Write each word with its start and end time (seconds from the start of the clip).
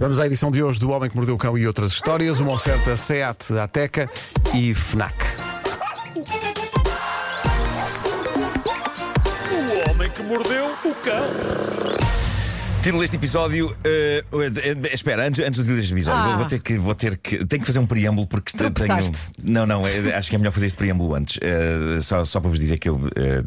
Vamos 0.00 0.18
à 0.18 0.24
edição 0.24 0.50
de 0.50 0.62
hoje 0.62 0.80
do 0.80 0.88
Homem 0.88 1.10
que 1.10 1.14
Mordeu 1.14 1.34
o 1.34 1.38
Cão 1.38 1.58
e 1.58 1.66
outras 1.66 1.92
histórias. 1.92 2.40
Uma 2.40 2.54
oferta 2.54 2.96
SEAT, 2.96 3.52
Ateca 3.58 4.08
e 4.54 4.72
FNAC. 4.72 5.14
O 9.52 9.90
homem 9.90 10.10
que 10.10 10.22
mordeu 10.22 10.64
o 10.86 10.94
cão. 11.04 11.79
Título 12.82 13.02
deste 13.02 13.16
episódio. 13.16 13.76
eh, 13.84 14.24
eh, 14.32 14.94
espera, 14.94 15.26
antes, 15.28 15.44
antes 15.44 15.66
do 15.66 15.76
deste 15.76 15.92
episódio, 15.92 16.18
Ah. 16.22 16.28
vou, 16.28 16.38
vou 16.38 16.46
ter 16.46 16.60
que, 16.60 16.78
vou 16.78 16.94
ter 16.94 17.18
que. 17.18 17.44
Tenho 17.44 17.60
que 17.60 17.66
fazer 17.66 17.78
um 17.78 17.84
preâmbulo 17.86 18.26
porque 18.26 18.56
te- 18.56 18.70
tenho. 18.70 19.10
Não, 19.44 19.66
não, 19.66 19.86
eh, 19.86 20.14
acho 20.16 20.30
que 20.30 20.36
é 20.36 20.38
melhor 20.38 20.52
fazer 20.52 20.66
este 20.66 20.76
preâmbulo 20.78 21.14
antes. 21.14 21.38
Só, 22.02 22.24
só 22.24 22.40
para 22.40 22.48
vos 22.48 22.58
dizer 22.58 22.78
que 22.78 22.88
eu 22.88 22.98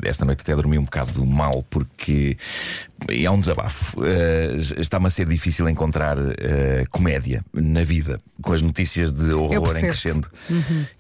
esta 0.03 0.23
noite 0.23 0.41
até 0.41 0.55
dormi 0.55 0.77
um 0.77 0.83
bocado 0.83 1.25
mal 1.25 1.63
porque 1.67 2.37
é 3.09 3.29
um 3.31 3.39
desabafo. 3.39 3.97
Está-me 4.77 5.07
a 5.07 5.09
ser 5.09 5.27
difícil 5.27 5.67
encontrar 5.67 6.15
comédia 6.91 7.41
na 7.51 7.83
vida 7.83 8.19
com 8.41 8.53
as 8.53 8.61
notícias 8.61 9.11
de 9.11 9.31
horror 9.33 9.75
em 9.77 9.81
crescendo 9.81 10.29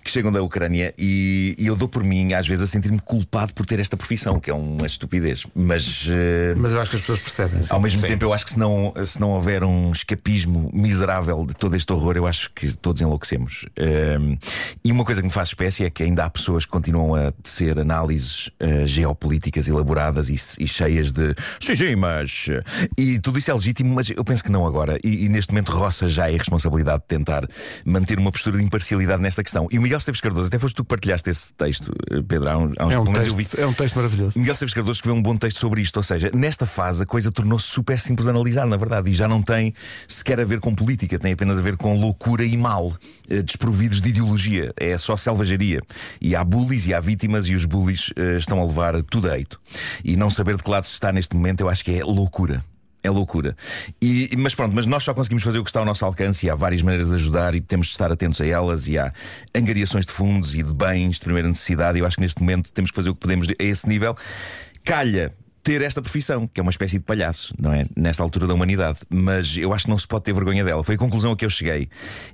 que 0.03 0.09
chegam 0.09 0.31
da 0.31 0.41
Ucrânia 0.41 0.91
e, 0.97 1.55
e 1.59 1.67
eu 1.67 1.75
dou 1.75 1.87
por 1.87 2.03
mim, 2.03 2.33
às 2.33 2.47
vezes, 2.47 2.63
a 2.63 2.67
sentir-me 2.67 2.99
culpado 2.99 3.53
por 3.53 3.65
ter 3.65 3.79
esta 3.79 3.95
profissão, 3.95 4.39
que 4.39 4.49
é 4.49 4.53
uma 4.53 4.87
estupidez. 4.87 5.45
Mas. 5.53 6.07
Mas 6.57 6.73
eu 6.73 6.81
acho 6.81 6.89
que 6.91 6.95
as 6.97 7.01
pessoas 7.01 7.19
percebem. 7.19 7.61
sim. 7.61 7.67
ao 7.69 7.79
mesmo 7.79 8.01
tempo, 8.01 8.22
eu 8.23 8.33
acho 8.33 8.45
que 8.45 8.51
se 8.51 8.59
não, 8.59 8.93
se 9.05 9.19
não 9.19 9.29
houver 9.31 9.63
um 9.63 9.91
escapismo 9.91 10.69
miserável 10.73 11.45
de 11.45 11.53
todo 11.53 11.75
este 11.75 11.91
horror, 11.93 12.15
eu 12.17 12.25
acho 12.25 12.51
que 12.53 12.75
todos 12.77 13.01
enlouquecemos. 13.01 13.65
Ehm, 13.77 14.37
e 14.83 14.91
uma 14.91 15.03
coisa 15.05 15.21
que 15.21 15.27
me 15.27 15.33
faz 15.33 15.49
espécie 15.49 15.83
é 15.85 15.89
que 15.89 16.03
ainda 16.03 16.23
há 16.25 16.29
pessoas 16.29 16.65
que 16.65 16.71
continuam 16.71 17.15
a 17.15 17.31
tecer 17.31 17.79
análises 17.79 18.49
eh, 18.59 18.85
geopolíticas 18.87 19.67
elaboradas 19.67 20.29
e, 20.29 20.35
e 20.63 20.67
cheias 20.67 21.11
de 21.11 21.35
sim, 21.59 21.75
sim, 21.75 21.95
mas. 21.95 22.45
eh", 22.49 22.63
E 22.97 23.19
tudo 23.19 23.37
isso 23.39 23.51
é 23.51 23.53
legítimo, 23.53 23.93
mas 23.93 24.09
eu 24.09 24.23
penso 24.23 24.43
que 24.43 24.51
não 24.51 24.65
agora. 24.65 24.97
E, 25.03 25.25
e 25.25 25.29
neste 25.29 25.51
momento 25.51 25.71
roça 25.71 26.07
já 26.09 26.25
a 26.25 26.31
irresponsabilidade 26.31 27.01
de 27.01 27.07
tentar 27.07 27.47
manter 27.85 28.17
uma 28.19 28.31
postura 28.31 28.57
de 28.57 28.63
imparcialidade 28.63 29.21
nesta 29.21 29.43
questão. 29.43 29.67
E 29.71 29.77
o 29.77 29.81
Miguel 29.81 29.97
Esteves 29.97 30.21
Cardoso, 30.21 30.47
até 30.47 30.57
foste 30.59 30.75
tu 30.75 30.83
que 30.83 30.89
partilhaste 30.89 31.29
esse 31.29 31.53
texto, 31.53 31.91
eh, 32.11 32.21
Pedro, 32.27 32.49
há 32.49 32.57
uns, 32.57 32.73
há 32.77 32.85
uns 32.87 32.93
É 32.93 32.99
um, 32.99 33.03
menos 33.03 33.27
eu 33.27 33.35
vi. 33.35 33.43
texto, 33.45 33.59
é 33.59 33.65
um 33.67 33.73
texto 33.73 33.95
maravilhoso. 33.95 34.39
Miguel 34.39 34.53
Esteves 34.53 34.73
Cardoso 34.73 34.97
escreveu 34.97 35.19
um 35.19 35.21
bom 35.23 35.35
texto 35.35 35.59
sobre 35.59 35.81
isto, 35.81 35.97
ou 35.97 36.03
seja, 36.03 36.29
nesta 36.33 36.65
fase 36.65 37.03
a 37.03 37.05
coisa 37.05 37.31
tornou-se 37.31 37.67
super 37.67 37.99
simples 37.99 38.12
de 38.21 38.29
analisar, 38.29 38.67
na 38.67 38.77
verdade, 38.77 39.09
e 39.09 39.13
já 39.13 39.27
não 39.27 39.41
tem 39.41 39.73
sequer 40.07 40.39
a 40.39 40.45
ver 40.45 40.59
com 40.59 40.75
política, 40.75 41.17
tem 41.17 41.33
apenas 41.33 41.57
a 41.59 41.61
ver 41.61 41.77
com 41.77 41.99
loucura 41.99 42.43
e 42.43 42.55
mal, 42.55 42.93
eh, 43.29 43.41
desprovidos 43.41 44.01
de 44.01 44.09
ideologia. 44.09 44.73
É 44.77 44.97
só 44.97 45.17
selvageria. 45.17 45.81
E 46.21 46.35
há 46.35 46.43
bullies 46.43 46.85
e 46.85 46.93
há 46.93 46.99
vítimas, 46.99 47.47
e 47.47 47.55
os 47.55 47.65
bullies 47.65 48.11
eh, 48.15 48.37
estão 48.37 48.59
a 48.59 48.65
levar 48.65 49.01
tudo 49.03 49.29
a 49.29 49.37
eito. 49.37 49.59
E 50.03 50.15
não 50.15 50.29
saber 50.29 50.57
de 50.57 50.63
que 50.63 50.69
lado 50.69 50.85
se 50.85 50.93
está 50.93 51.11
neste 51.11 51.35
momento, 51.35 51.61
eu 51.61 51.69
acho 51.69 51.83
que 51.83 51.91
é 51.91 52.03
loucura. 52.03 52.63
É 53.03 53.09
loucura. 53.09 53.55
E, 54.01 54.29
mas 54.37 54.55
pronto, 54.55 54.73
mas 54.73 54.85
nós 54.85 55.03
só 55.03 55.13
conseguimos 55.13 55.43
fazer 55.43 55.59
o 55.59 55.63
que 55.63 55.69
está 55.69 55.81
ao 55.81 55.85
nosso 55.85 56.05
alcance 56.05 56.45
e 56.45 56.49
há 56.49 56.55
várias 56.55 56.81
maneiras 56.81 57.09
de 57.09 57.15
ajudar 57.15 57.53
e 57.53 57.59
temos 57.59 57.87
de 57.87 57.91
estar 57.91 58.09
atentos 58.09 58.39
a 58.39 58.47
elas 58.47 58.87
e 58.87 58.97
há 58.97 59.11
angariações 59.53 60.05
de 60.05 60.13
fundos 60.13 60.55
e 60.55 60.63
de 60.63 60.71
bens 60.71 61.17
de 61.17 61.21
primeira 61.21 61.49
necessidade. 61.49 61.99
Eu 61.99 62.05
acho 62.05 62.15
que 62.15 62.21
neste 62.21 62.39
momento 62.39 62.71
temos 62.71 62.91
que 62.91 62.95
fazer 62.95 63.09
o 63.09 63.13
que 63.13 63.19
podemos 63.19 63.49
a 63.49 63.53
esse 63.59 63.89
nível. 63.89 64.15
Calha 64.85 65.33
ter 65.63 65.81
esta 65.81 66.01
profissão, 66.01 66.45
que 66.45 66.59
é 66.59 66.61
uma 66.61 66.69
espécie 66.69 66.99
de 66.99 67.05
palhaço, 67.05 67.55
não 67.57 67.73
é? 67.73 67.85
Nesta 67.95 68.21
altura 68.21 68.45
da 68.45 68.53
humanidade. 68.53 68.99
Mas 69.09 69.57
eu 69.57 69.73
acho 69.73 69.85
que 69.85 69.89
não 69.89 69.97
se 69.97 70.05
pode 70.05 70.25
ter 70.25 70.33
vergonha 70.33 70.63
dela. 70.63 70.83
Foi 70.83 70.95
a 70.95 70.97
conclusão 70.97 71.31
a 71.31 71.37
que 71.37 71.45
eu 71.45 71.49
cheguei. 71.49 71.89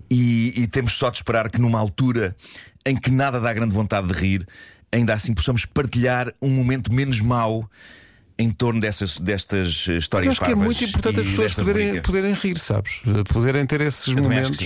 E, 0.09 0.63
e 0.63 0.67
temos 0.67 0.93
só 0.93 1.11
de 1.11 1.17
esperar 1.17 1.49
que 1.49 1.61
numa 1.61 1.79
altura 1.79 2.35
em 2.83 2.95
que 2.95 3.11
nada 3.11 3.39
dá 3.39 3.53
grande 3.53 3.73
vontade 3.73 4.07
de 4.07 4.13
rir, 4.13 4.47
ainda 4.91 5.13
assim 5.13 5.33
possamos 5.33 5.63
partilhar 5.63 6.33
um 6.41 6.49
momento 6.49 6.91
menos 6.91 7.21
mau 7.21 7.69
em 8.39 8.49
torno 8.49 8.79
dessas, 8.79 9.19
destas 9.19 9.85
eh, 9.89 9.97
histórias 9.97 10.25
Eu 10.27 10.31
acho 10.31 10.41
que 10.41 10.51
é 10.51 10.55
muito 10.55 10.83
importante 10.83 11.19
as 11.19 11.25
e 11.25 11.29
pessoas 11.29 11.53
poderem, 11.55 11.85
rubrica. 11.87 12.07
poderem 12.07 12.33
rir, 12.33 12.57
sabes? 12.57 13.01
Poderem 13.31 13.65
ter 13.65 13.81
esses 13.81 14.07
acho 14.07 14.17
momentos. 14.17 14.57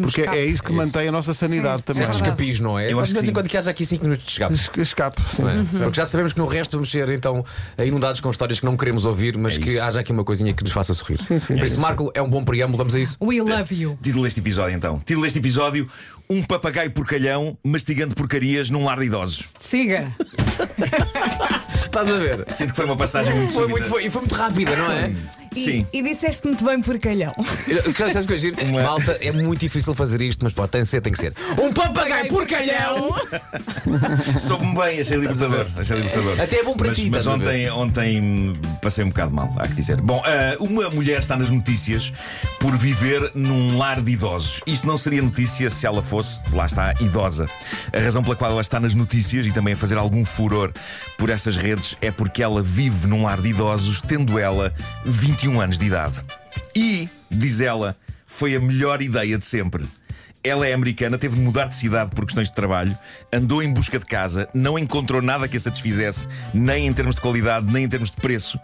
Porque 0.00 0.20
escape. 0.20 0.38
é 0.38 0.44
isso 0.44 0.62
que 0.62 0.72
mantém 0.72 1.08
a 1.08 1.12
nossa 1.12 1.32
sanidade 1.34 1.78
Sim, 1.78 1.82
também. 1.84 2.02
é 2.02 2.06
Certo 2.06 2.18
verdade. 2.18 2.40
escapismo, 2.42 2.68
não 2.68 2.78
é? 2.78 2.92
Eu 2.92 3.00
acho 3.00 3.08
de 3.12 3.18
vez 3.18 3.28
em 3.28 3.32
quando 3.32 3.48
que 3.48 3.56
haja 3.56 3.70
aqui 3.70 3.86
5 3.86 4.04
minutos 4.04 4.24
de 4.26 4.30
escape. 4.32 4.54
Es- 4.54 4.70
Escape, 4.76 5.20
sim. 5.34 5.42
é? 5.42 5.46
Uhum. 5.54 5.64
Porque 5.64 5.96
já 5.96 6.04
sabemos 6.06 6.32
que 6.34 6.38
no 6.38 6.46
resto 6.46 6.72
vamos 6.76 6.90
ser 6.90 7.08
então 7.10 7.44
inundados 7.84 8.20
com 8.20 8.30
histórias 8.30 8.60
que 8.60 8.66
não 8.66 8.76
queremos 8.76 9.04
ouvir, 9.06 9.36
mas 9.38 9.56
É 9.56 9.58
que 9.60 9.78
haja 9.80 10.00
aqui 10.00 10.12
uma 10.12 10.24
coisinha 10.24 10.52
que 10.52 10.62
nos 10.62 10.72
faça 10.72 10.92
sorrir. 10.92 11.18
Sim, 11.22 11.38
sim. 11.38 11.54
Por 11.54 11.62
É 11.62 11.66
isso, 11.66 11.74
isso. 11.74 11.80
Marco, 11.80 12.10
é 12.14 12.20
um 12.20 12.28
bom 12.28 12.44
preâmbulo, 12.44 12.76
vamos 12.78 12.94
a 12.94 13.00
isso. 13.00 13.16
We 13.22 13.40
love 13.40 13.74
you. 13.74 13.98
Título 14.02 14.24
deste 14.24 14.40
episódio 14.40 14.76
então. 14.76 14.98
Título 14.98 15.22
deste 15.22 15.38
episódio: 15.38 15.88
Um 16.28 16.42
papagaio 16.42 16.90
porcalhão 16.90 17.56
mastigando 17.64 18.14
porcarias 18.14 18.68
num 18.68 18.84
lar 18.84 18.98
de 18.98 19.06
idosos. 19.06 19.44
Siga. 19.60 20.12
Estás 21.92 22.08
a 22.08 22.18
ver? 22.18 22.44
Sinto 22.48 22.70
que 22.70 22.76
foi 22.76 22.84
uma 22.86 22.96
passagem 22.96 23.34
muito 23.34 23.52
Foi 23.52 23.62
súbita. 23.64 23.78
muito, 23.80 23.90
foi, 23.92 24.06
e 24.06 24.10
foi 24.10 24.22
muito 24.22 24.34
rápida, 24.34 24.74
não 24.74 24.90
é? 24.90 25.12
E, 25.54 25.64
Sim. 25.64 25.86
e 25.92 26.02
disseste 26.02 26.46
muito 26.46 26.64
bem 26.64 26.80
porcalhão. 26.80 27.34
Sabes 27.96 28.24
o 28.24 28.28
que 28.28 28.34
é 28.34 28.38
giro? 28.38 28.66
Malta, 28.72 29.18
é 29.20 29.32
muito 29.32 29.60
difícil 29.60 29.94
fazer 29.94 30.22
isto, 30.22 30.42
mas 30.42 30.52
pode, 30.52 30.70
tem 30.70 30.82
que 30.82 30.88
ser, 30.88 31.00
tem 31.00 31.12
que 31.12 31.18
ser. 31.18 31.34
Um 31.60 31.72
papagaio 31.72 32.28
porcalhão! 32.28 33.14
Soube-me 34.38 34.74
bem, 34.74 35.00
achei 35.00 35.16
libertador. 35.16 35.66
Achei 35.76 35.96
libertador. 35.96 36.40
Até 36.40 36.56
é 36.56 36.64
bom 36.64 36.74
para 36.74 36.88
mas, 36.88 36.98
ti, 36.98 37.10
Mas 37.10 37.20
estás 37.20 37.26
a 37.26 37.34
ontem, 37.34 37.70
ontem 37.70 38.52
passei 38.80 39.04
um 39.04 39.08
bocado 39.08 39.34
mal, 39.34 39.52
há 39.58 39.68
que 39.68 39.74
dizer. 39.74 40.00
Bom, 40.00 40.22
ah, 40.24 40.56
uma 40.60 40.88
mulher 40.90 41.18
está 41.18 41.36
nas 41.36 41.50
notícias 41.50 42.12
por 42.58 42.76
viver 42.76 43.30
num 43.34 43.76
lar 43.78 44.00
de 44.00 44.12
idosos. 44.12 44.60
Isto 44.66 44.86
não 44.86 44.96
seria 44.96 45.22
notícia 45.22 45.68
se 45.70 45.86
ela 45.86 46.02
fosse, 46.02 46.48
lá 46.54 46.66
está, 46.66 46.94
idosa. 47.00 47.46
A 47.92 47.98
razão 47.98 48.22
pela 48.22 48.36
qual 48.36 48.50
ela 48.52 48.60
está 48.60 48.80
nas 48.80 48.94
notícias 48.94 49.46
e 49.46 49.52
também 49.52 49.74
a 49.74 49.76
fazer 49.76 49.96
algum 49.96 50.24
furor 50.24 50.72
por 51.18 51.30
essas 51.30 51.56
redes 51.56 51.96
é 52.00 52.10
porque 52.10 52.42
ela 52.42 52.62
vive 52.62 53.06
num 53.06 53.24
lar 53.24 53.40
de 53.40 53.48
idosos, 53.48 54.00
tendo 54.00 54.38
ela 54.38 54.72
21 55.42 55.60
anos 55.60 55.76
de 55.76 55.86
idade. 55.86 56.14
E, 56.72 57.08
diz 57.28 57.60
ela, 57.60 57.96
foi 58.28 58.54
a 58.54 58.60
melhor 58.60 59.02
ideia 59.02 59.36
de 59.36 59.44
sempre. 59.44 59.84
Ela 60.44 60.68
é 60.68 60.72
americana, 60.72 61.18
teve 61.18 61.34
de 61.34 61.42
mudar 61.42 61.66
de 61.66 61.74
cidade 61.74 62.14
por 62.14 62.24
questões 62.24 62.48
de 62.48 62.54
trabalho, 62.54 62.96
andou 63.32 63.60
em 63.60 63.72
busca 63.72 63.98
de 63.98 64.06
casa, 64.06 64.48
não 64.54 64.78
encontrou 64.78 65.20
nada 65.20 65.48
que 65.48 65.56
a 65.56 65.60
satisfizesse, 65.60 66.28
nem 66.54 66.86
em 66.86 66.92
termos 66.92 67.16
de 67.16 67.20
qualidade, 67.20 67.72
nem 67.72 67.84
em 67.84 67.88
termos 67.88 68.12
de 68.12 68.18
preço, 68.18 68.58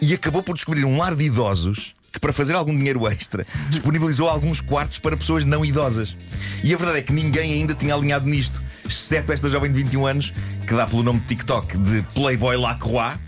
e 0.00 0.14
acabou 0.14 0.42
por 0.42 0.54
descobrir 0.54 0.86
um 0.86 0.96
lar 0.96 1.14
de 1.14 1.24
idosos 1.24 1.94
que, 2.10 2.18
para 2.18 2.32
fazer 2.32 2.54
algum 2.54 2.74
dinheiro 2.74 3.06
extra, 3.06 3.46
disponibilizou 3.68 4.26
alguns 4.26 4.62
quartos 4.62 4.98
para 4.98 5.18
pessoas 5.18 5.44
não 5.44 5.62
idosas. 5.62 6.16
E 6.62 6.72
a 6.72 6.76
verdade 6.76 7.00
é 7.00 7.02
que 7.02 7.12
ninguém 7.12 7.52
ainda 7.52 7.74
tinha 7.74 7.94
alinhado 7.94 8.26
nisto, 8.26 8.62
exceto 8.86 9.30
esta 9.30 9.50
jovem 9.50 9.70
de 9.70 9.82
21 9.82 10.06
anos, 10.06 10.32
que 10.66 10.74
dá 10.74 10.86
pelo 10.86 11.02
nome 11.02 11.20
de 11.20 11.26
TikTok 11.26 11.76
de 11.76 12.02
Playboy 12.14 12.56
Lacroix, 12.56 13.18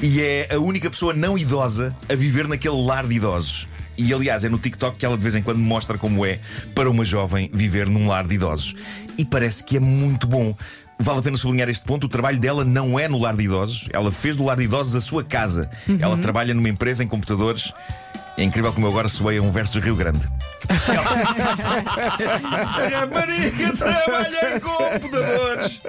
e 0.00 0.20
é 0.20 0.54
a 0.54 0.58
única 0.58 0.90
pessoa 0.90 1.14
não 1.14 1.38
idosa 1.38 1.96
a 2.08 2.14
viver 2.14 2.46
naquele 2.46 2.84
lar 2.84 3.06
de 3.06 3.14
idosos. 3.14 3.66
E 3.96 4.12
aliás, 4.12 4.44
é 4.44 4.48
no 4.48 4.58
TikTok 4.58 4.98
que 4.98 5.06
ela 5.06 5.16
de 5.16 5.22
vez 5.22 5.34
em 5.34 5.42
quando 5.42 5.58
mostra 5.58 5.96
como 5.96 6.26
é 6.26 6.38
para 6.74 6.90
uma 6.90 7.04
jovem 7.04 7.50
viver 7.52 7.88
num 7.88 8.08
lar 8.08 8.26
de 8.26 8.34
idosos. 8.34 8.74
E 9.16 9.24
parece 9.24 9.62
que 9.62 9.76
é 9.76 9.80
muito 9.80 10.26
bom. 10.26 10.54
Vale 10.98 11.18
a 11.18 11.22
pena 11.22 11.36
sublinhar 11.36 11.68
este 11.68 11.84
ponto: 11.84 12.04
o 12.04 12.08
trabalho 12.08 12.38
dela 12.38 12.64
não 12.64 12.98
é 12.98 13.08
no 13.08 13.18
lar 13.18 13.36
de 13.36 13.44
idosos, 13.44 13.88
ela 13.92 14.12
fez 14.12 14.36
do 14.36 14.44
lar 14.44 14.56
de 14.56 14.64
idosos 14.64 14.96
a 14.96 15.00
sua 15.00 15.24
casa. 15.24 15.70
Ela 16.00 16.16
trabalha 16.16 16.54
numa 16.54 16.68
empresa 16.68 17.04
em 17.04 17.06
computadores. 17.06 17.72
É 18.36 18.42
incrível 18.42 18.72
como 18.72 18.86
eu 18.86 18.90
agora 18.90 19.08
soei 19.08 19.38
a 19.38 19.42
um 19.42 19.52
verso 19.52 19.74
de 19.74 19.80
Rio 19.80 19.94
Grande. 19.94 20.28
A 20.68 20.74
rapariga 22.98 23.76
trabalha 23.76 24.56
em 24.56 24.60
computadores. 24.60 25.80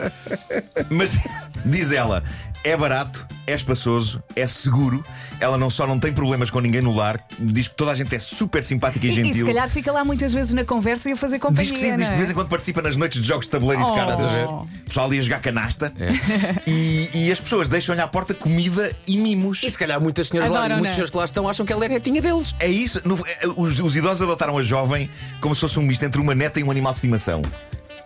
Mas 0.91 1.17
diz 1.65 1.91
ela: 1.91 2.23
é 2.63 2.77
barato, 2.77 3.27
é 3.47 3.53
espaçoso, 3.53 4.21
é 4.35 4.47
seguro. 4.47 5.03
Ela 5.39 5.57
não 5.57 5.69
só 5.69 5.85
não 5.85 5.99
tem 5.99 6.11
problemas 6.13 6.49
com 6.49 6.59
ninguém 6.59 6.81
no 6.81 6.93
lar, 6.95 7.19
diz 7.39 7.67
que 7.67 7.75
toda 7.75 7.91
a 7.91 7.93
gente 7.93 8.15
é 8.15 8.19
super 8.19 8.63
simpática 8.63 9.05
e, 9.05 9.09
E, 9.09 9.11
e 9.11 9.15
gentil. 9.15 9.33
se 9.45 9.53
calhar 9.53 9.69
fica 9.69 9.91
lá 9.91 10.03
muitas 10.05 10.33
vezes 10.33 10.51
na 10.53 10.63
conversa 10.65 11.09
e 11.09 11.13
a 11.13 11.15
fazer 11.17 11.39
companhia. 11.39 11.63
Diz 11.63 11.71
que 11.71 11.79
sim, 11.85 11.91
não 11.91 11.97
diz 11.97 12.05
que 12.07 12.11
de 12.11 12.15
é? 12.15 12.17
vez 12.17 12.29
em 12.31 12.33
quando 12.33 12.47
participa 12.49 12.81
nas 12.81 12.95
noites 12.95 13.21
de 13.21 13.27
jogos 13.27 13.45
de 13.45 13.51
tabuleiro 13.51 13.81
e 13.81 13.85
Oh. 13.85 13.89
de 13.91 13.95
cartas. 13.95 14.19
Estás 14.19 14.33
a 14.33 14.37
ver? 14.37 14.45
O 14.47 14.67
pessoal 14.87 15.05
ali 15.07 15.19
a 15.19 15.21
jogar 15.21 15.39
canasta. 15.41 15.93
E, 16.67 17.09
e 17.13 17.31
as 17.31 17.39
pessoas 17.39 17.67
deixam-lhe 17.67 18.01
à 18.01 18.07
porta 18.07 18.33
comida 18.33 18.91
e 19.07 19.17
mimos. 19.17 19.61
E 19.63 19.69
se 19.69 19.77
calhar 19.77 19.99
muitas 20.01 20.27
senhoras 20.27 20.51
lá, 20.51 20.59
Adoram, 20.59 20.75
muitos 20.77 20.83
não 20.87 20.91
é? 20.91 20.93
senhores 20.95 21.11
que 21.11 21.17
lá 21.17 21.25
estão 21.25 21.47
acham 21.49 21.65
que 21.65 21.71
ela 21.73 21.85
é 21.85 21.89
netinha 21.89 22.21
deles. 22.21 22.55
É 22.59 22.67
isso. 22.67 23.01
no- 23.05 23.15
é, 23.27 23.47
os, 23.55 23.79
os 23.79 23.95
idosos 23.95 24.21
adotaram 24.23 24.57
a 24.57 24.63
jovem 24.63 25.09
como 25.39 25.53
se 25.53 25.61
fosse 25.61 25.77
um 25.79 25.83
misto 25.83 26.03
entre 26.03 26.19
uma 26.19 26.33
neta 26.33 26.59
e 26.59 26.63
um 26.63 26.71
animal 26.71 26.91
de 26.93 26.97
estimação. 26.97 27.41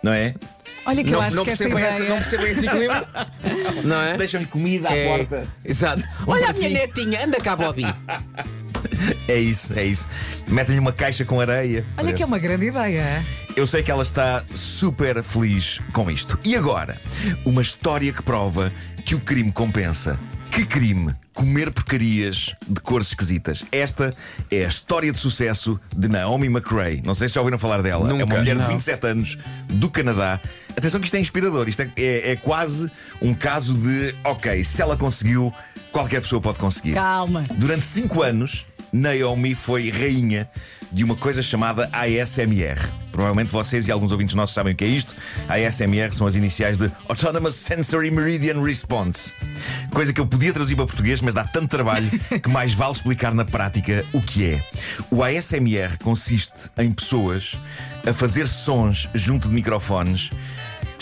Não 0.02 0.12
é? 0.12 0.34
Olha 0.86 1.04
que 1.04 1.10
eu 1.10 1.18
Não, 1.18 1.26
acho 1.26 1.36
não 1.36 1.44
que 1.44 1.50
esta 1.50 1.64
percebem 1.64 1.84
ideia. 1.84 2.02
essa, 2.02 2.08
não 2.08 2.16
percebem 2.18 2.50
esse 2.50 2.66
equilíbrio. 2.66 3.06
não 3.84 4.00
é? 4.02 4.16
Deixam-lhe 4.16 4.46
comida 4.46 4.88
à 4.88 4.96
É, 4.96 5.18
porta. 5.18 5.46
Exato. 5.64 6.02
Olha 6.26 6.48
a 6.50 6.52
minha 6.52 6.68
netinha, 6.70 7.24
anda 7.24 7.38
cá, 7.40 7.54
Bobby. 7.56 7.84
É 9.28 9.36
isso, 9.38 9.78
é 9.78 9.84
isso. 9.84 10.06
Metem-lhe 10.48 10.80
uma 10.80 10.92
caixa 10.92 11.24
com 11.24 11.40
areia. 11.40 11.84
Olha 11.96 12.12
que 12.12 12.22
é 12.22 12.26
uma 12.26 12.38
grande 12.38 12.66
ideia. 12.66 13.22
Eu 13.56 13.66
sei 13.66 13.82
que 13.82 13.90
ela 13.90 14.02
está 14.02 14.44
super 14.54 15.22
feliz 15.22 15.80
com 15.92 16.10
isto. 16.10 16.38
E 16.44 16.56
agora, 16.56 16.96
uma 17.44 17.62
história 17.62 18.12
que 18.12 18.22
prova 18.22 18.72
que 19.04 19.14
o 19.14 19.20
crime 19.20 19.52
compensa. 19.52 20.18
Que 20.50 20.66
crime! 20.66 21.14
Comer 21.32 21.70
porcarias 21.70 22.54
de 22.68 22.80
cores 22.80 23.08
esquisitas. 23.08 23.64
Esta 23.72 24.14
é 24.50 24.64
a 24.64 24.68
história 24.68 25.10
de 25.12 25.18
sucesso 25.18 25.80
de 25.96 26.08
Naomi 26.08 26.48
McRae. 26.48 27.00
Não 27.04 27.14
sei 27.14 27.28
se 27.28 27.34
já 27.36 27.40
ouviram 27.40 27.58
falar 27.58 27.80
dela. 27.82 28.06
Nunca, 28.06 28.22
é 28.22 28.24
uma 28.24 28.36
mulher 28.38 28.56
de 28.56 28.62
não. 28.62 28.68
27 28.68 29.06
anos 29.06 29.38
do 29.68 29.88
Canadá. 29.88 30.38
Atenção 30.76 31.00
que 31.00 31.06
isto 31.06 31.14
é 31.14 31.20
inspirador. 31.20 31.68
Isto 31.68 31.82
é, 31.82 31.90
é- 31.96 32.30
é 32.32 32.36
quase 32.36 32.90
um 33.22 33.32
caso 33.32 33.74
de 33.74 34.14
ok, 34.24 34.62
se 34.64 34.82
ela 34.82 34.96
conseguiu, 34.96 35.52
qualquer 35.92 36.20
pessoa 36.20 36.40
pode 36.42 36.58
conseguir. 36.58 36.94
Calma. 36.94 37.42
Durante 37.56 37.86
5 37.86 38.22
anos, 38.22 38.66
Naomi 38.92 39.54
foi 39.54 39.90
rainha 39.90 40.48
de 40.92 41.04
uma 41.04 41.14
coisa 41.14 41.42
chamada 41.42 41.88
ASMR. 41.92 42.88
Provavelmente 43.12 43.50
vocês 43.50 43.86
e 43.86 43.92
alguns 43.92 44.12
ouvintes 44.12 44.34
nossos 44.34 44.54
sabem 44.54 44.72
o 44.72 44.76
que 44.76 44.84
é 44.84 44.88
isto. 44.88 45.14
ASMR 45.48 46.12
são 46.12 46.26
as 46.26 46.34
iniciais 46.34 46.78
de 46.78 46.90
Autonomous 47.08 47.54
Sensory 47.54 48.10
Meridian 48.10 48.62
Response. 48.62 49.34
Coisa 49.92 50.12
que 50.12 50.20
eu 50.20 50.26
podia 50.26 50.52
traduzir 50.52 50.76
para 50.76 50.86
português, 50.86 51.20
mas 51.20 51.34
dá 51.34 51.44
tanto 51.44 51.68
trabalho 51.68 52.10
que 52.42 52.48
mais 52.48 52.74
vale 52.74 52.92
explicar 52.92 53.34
na 53.34 53.44
prática 53.44 54.04
o 54.12 54.20
que 54.20 54.54
é. 54.54 54.64
O 55.10 55.22
ASMR 55.22 55.98
consiste 56.02 56.70
em 56.78 56.90
pessoas 56.90 57.56
a 58.06 58.12
fazer 58.12 58.46
sons 58.48 59.08
junto 59.14 59.48
de 59.48 59.54
microfones 59.54 60.30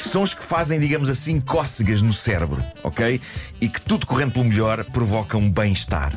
sons 0.00 0.32
que 0.32 0.44
fazem, 0.44 0.79
digamos 0.79 1.08
assim, 1.11 1.40
cócegas 1.40 2.00
no 2.00 2.12
cérebro, 2.12 2.64
ok? 2.82 3.20
E 3.61 3.69
que 3.69 3.81
tudo 3.81 4.06
correndo 4.06 4.32
pelo 4.32 4.44
melhor 4.44 4.85
provocam 4.85 5.50
bem-estar. 5.50 6.12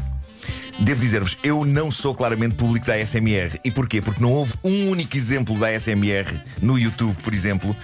Devo 0.81 0.99
dizer-vos, 0.99 1.37
eu 1.43 1.63
não 1.63 1.91
sou 1.91 2.15
claramente 2.15 2.55
público 2.55 2.87
da 2.87 2.95
ASMR. 2.95 3.59
E 3.63 3.69
porquê? 3.69 4.01
Porque 4.01 4.19
não 4.19 4.31
houve 4.31 4.53
um 4.63 4.89
único 4.89 5.15
exemplo 5.15 5.57
da 5.59 5.67
ASMR 5.67 6.25
no 6.59 6.77
YouTube, 6.77 7.15
por 7.23 7.33
exemplo, 7.33 7.75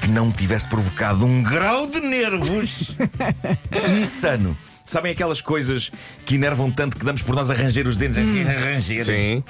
que 0.00 0.08
não 0.08 0.32
tivesse 0.32 0.66
provocado 0.66 1.26
um 1.26 1.42
grau 1.42 1.86
de 1.86 2.00
nervos 2.00 2.96
insano. 4.00 4.56
Sabem 4.82 5.12
aquelas 5.12 5.42
coisas 5.42 5.90
que 6.24 6.36
enervam 6.36 6.70
tanto 6.70 6.96
que 6.96 7.04
damos 7.04 7.20
por 7.20 7.34
nós 7.34 7.50
a 7.50 7.54
ranger 7.54 7.86
os 7.86 7.96
dentes? 7.96 8.18
Hum. 8.18 8.44
A 8.48 8.52
ranger. 8.52 9.04
Sim. 9.04 9.44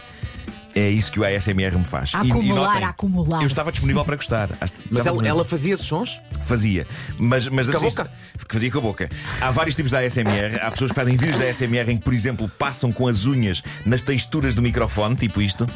É 0.76 0.90
isso 0.90 1.10
que 1.10 1.18
o 1.18 1.24
ASMR 1.24 1.74
me 1.78 1.84
faz. 1.84 2.14
A 2.14 2.20
acumular, 2.20 2.66
notem, 2.68 2.84
a 2.84 2.88
acumular. 2.90 3.40
Eu 3.40 3.46
estava 3.46 3.72
disponível 3.72 4.04
para 4.04 4.14
gostar. 4.16 4.50
Mas 4.90 5.06
ela, 5.06 5.26
ela 5.26 5.42
fazia 5.42 5.72
esses 5.72 5.86
sons? 5.86 6.20
Fazia. 6.44 6.86
Mas, 7.18 7.48
mas 7.48 7.70
Com 7.70 7.78
a 7.78 7.80
boca? 7.80 8.10
fazia 8.46 8.70
com 8.70 8.78
a 8.78 8.80
boca. 8.82 9.10
Há 9.40 9.50
vários 9.50 9.74
tipos 9.74 9.90
de 9.90 9.96
ASMR. 9.96 10.60
Há 10.60 10.70
pessoas 10.70 10.90
que 10.90 10.94
fazem 10.94 11.16
vídeos 11.16 11.38
da 11.38 11.46
ASMR 11.46 11.90
em 11.90 11.96
que, 11.96 12.04
por 12.04 12.12
exemplo, 12.12 12.46
passam 12.58 12.92
com 12.92 13.08
as 13.08 13.24
unhas 13.24 13.62
nas 13.86 14.02
texturas 14.02 14.54
do 14.54 14.60
microfone, 14.60 15.16
tipo 15.16 15.40
isto. 15.40 15.66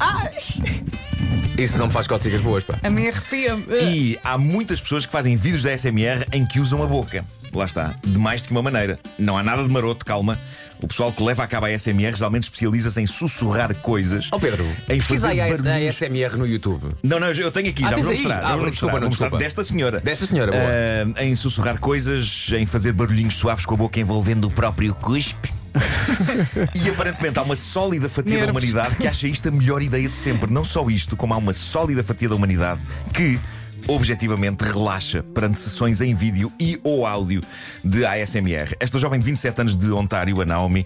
Isso 1.57 1.79
não 1.79 1.87
me 1.87 1.91
faz 1.91 2.05
cócegas 2.05 2.39
boas, 2.41 2.63
pá. 2.63 2.75
A 2.83 2.89
mim 2.89 3.07
arrepia-me. 3.07 3.65
E 3.81 4.19
há 4.23 4.37
muitas 4.37 4.79
pessoas 4.79 5.05
que 5.07 5.11
fazem 5.11 5.35
vídeos 5.35 5.63
da 5.63 5.71
ASMR 5.73 6.27
em 6.31 6.45
que 6.45 6.59
usam 6.59 6.83
a 6.83 6.85
boca. 6.85 7.25
Lá 7.53 7.65
está. 7.65 7.95
De 8.03 8.17
mais 8.19 8.41
do 8.41 8.45
que 8.47 8.51
uma 8.51 8.61
maneira. 8.61 8.97
Não 9.17 9.35
há 9.37 9.41
nada 9.43 9.63
de 9.63 9.69
maroto, 9.69 10.05
calma. 10.05 10.37
O 10.81 10.87
pessoal 10.87 11.11
que 11.11 11.21
leva 11.23 11.43
a 11.43 11.47
cabo 11.47 11.67
a 11.67 11.69
ASMR 11.69 12.15
geralmente 12.15 12.43
especializa-se 12.43 12.99
em 12.99 13.05
sussurrar 13.05 13.73
coisas. 13.75 14.29
Ó 14.31 14.39
Pedro, 14.39 14.65
em 14.89 14.99
fazer 14.99 15.27
aí 15.27 15.41
a 15.41 15.47
barulhos. 15.55 16.01
ASMR 16.01 16.37
no 16.37 16.47
YouTube. 16.47 16.89
Não, 17.03 17.19
não, 17.19 17.27
eu 17.27 17.51
tenho 17.51 17.69
aqui, 17.69 17.83
Ah, 17.85 17.89
já 17.89 17.95
tens 17.95 18.05
vou 18.05 18.13
mostrar. 18.13 18.43
Ah, 18.43 18.55
vou 18.55 18.69
desculpa, 18.69 18.71
mostrar, 18.71 18.99
não, 19.01 19.09
desculpa. 19.09 19.37
desta 19.37 19.63
senhora. 19.63 19.99
Desta 19.99 20.25
senhora, 20.25 20.51
boa. 20.51 20.63
Ah, 21.17 21.23
em 21.23 21.35
sussurrar 21.35 21.79
coisas, 21.79 22.49
em 22.57 22.65
fazer 22.65 22.93
barulhinhos 22.93 23.35
suaves 23.35 23.65
com 23.65 23.75
a 23.75 23.77
boca 23.77 23.99
envolvendo 23.99 24.47
o 24.47 24.51
próprio 24.51 24.95
cuspe. 24.95 25.53
e 26.75 26.89
aparentemente 26.89 27.39
há 27.39 27.43
uma 27.43 27.55
sólida 27.55 28.09
fatia 28.09 28.33
da 28.33 28.45
Nervos. 28.45 28.61
humanidade 28.63 28.95
que 28.97 29.07
acha 29.07 29.27
isto 29.27 29.47
a 29.47 29.51
melhor 29.51 29.81
ideia 29.81 30.09
de 30.09 30.17
sempre. 30.17 30.51
Não 30.51 30.65
só 30.65 30.89
isto, 30.89 31.15
como 31.15 31.33
há 31.33 31.37
uma 31.37 31.53
sólida 31.53 32.03
fatia 32.03 32.27
da 32.27 32.35
humanidade 32.35 32.81
que. 33.13 33.39
Objetivamente 33.87 34.63
relaxa 34.63 35.23
perante 35.23 35.59
sessões 35.59 36.01
em 36.01 36.13
vídeo 36.13 36.51
e 36.59 36.79
ou 36.83 37.05
áudio 37.05 37.43
de 37.83 38.05
ASMR. 38.05 38.75
Esta 38.79 38.99
jovem 38.99 39.19
de 39.19 39.25
27 39.25 39.61
anos 39.61 39.75
de 39.75 39.91
Ontário, 39.91 40.41
a 40.41 40.45
Naomi, 40.45 40.85